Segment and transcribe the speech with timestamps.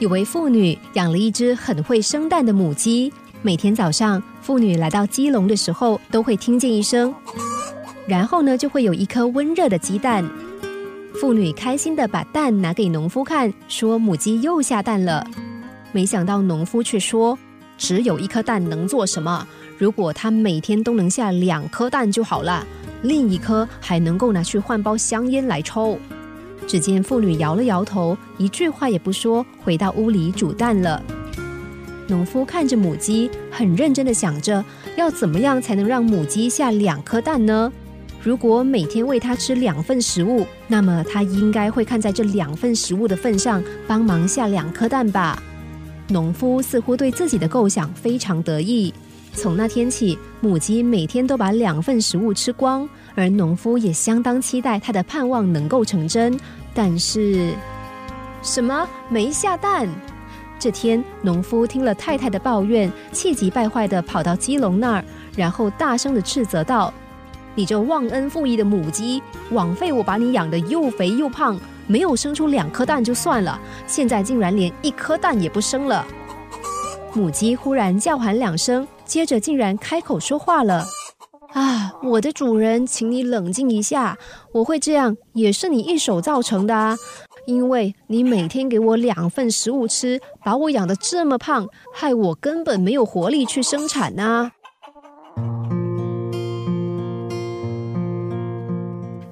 [0.00, 7.14] 有位妇女养了一只很会生蛋的母鸡，每天早上妇女来到鸡笼的时候，都会听见一声，
[8.06, 10.24] 然后呢，就会有一颗温热的鸡蛋。
[11.20, 15.22] 妇女开心的把蛋拿给农夫看，说母鸡又下蛋了。
[15.92, 17.38] 没想到农夫却说，
[17.76, 19.46] 只有一颗蛋能做什么？
[19.76, 22.66] 如果它每天都能下两颗蛋就好了，
[23.02, 25.98] 另一颗还能够拿去换包香烟来抽。
[26.66, 31.02] 只见妇女摇了摇头，一句话也不说，回到屋里煮蛋了。
[32.06, 34.64] 农夫看着母鸡，很认真的想着，
[34.96, 37.72] 要怎么样才能让母鸡下两颗蛋呢？
[38.22, 45.42] 如果每天喂它吃两份食物，那么它应该会看在这两份食物的份上，帮忙下两颗蛋吧。
[46.08, 48.92] 农夫似乎对自己的构想非常得意。
[49.32, 56.36] 从那天起，母鸡每天都把两份食物吃光，而农夫也相当期待他的盼望能够成真。
[56.82, 57.52] 但是，
[58.40, 59.86] 什么没下蛋？
[60.58, 65.04] 这天，农夫听了太太的抱怨，气急败坏的跑到鸡笼那儿，
[65.36, 66.90] 然后大声的斥责道
[67.54, 76.06] ：“你这忘恩负义的母鸡，枉费我把你养的又肥又胖，没有生出两颗蛋就算了，现在竟然连一颗蛋也不生了！”
[77.12, 80.86] 母鸡忽然叫喊两声，接着竟然开口说话了。
[81.52, 84.16] 啊，我的主人，请你冷静一下。
[84.52, 86.96] 我会这样，也是你一手造成的啊！
[87.46, 94.50] 因为你每天给我两份食物吃，把我养得这么胖，害我根本没有活力去生产呐。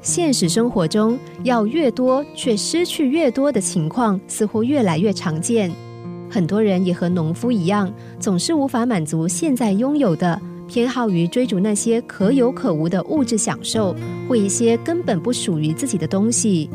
[0.02, 5.70] 现实生活中，要越多却失去越多的情况，似乎越来越常见。
[6.30, 10.38] 很多人也和农夫一样，总是无法满足现在拥有的。
[10.68, 13.96] 偏好于追逐那些可有可无的物质享受，
[14.28, 16.68] 或一些根本不属于自己的东西。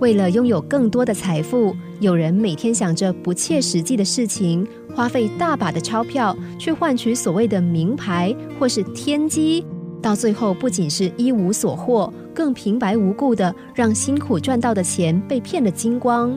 [0.00, 9.64] 为了拥有更多的财富，有人每天想着不切实际的事情，花费大把的钞票去换取所谓的名牌或是天机，
[10.02, 16.36] 到最后不仅是一无所获，更平白无故的让辛苦赚到的钱被骗得精光。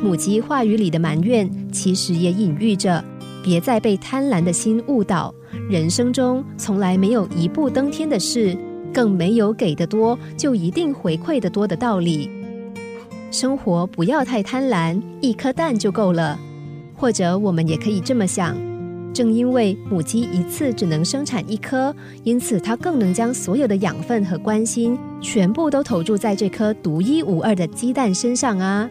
[0.00, 3.04] 母鸡话语里的埋怨，其实也隐喻着。
[3.42, 5.34] 别再被贪婪的心误导，
[5.68, 8.54] 人生中从来没有一步登天的事，
[8.92, 12.30] 更没有给的多就一定回馈的多的道理。
[13.30, 16.38] 生活不要太贪婪，一颗蛋就够了。
[16.94, 18.54] 或者我们也可以这么想：
[19.14, 28.88] 正因为母鸡一次只能生产一颗，因此它更能将所有的养分和关心全部都投注在这颗独一无二的鸡蛋身上啊。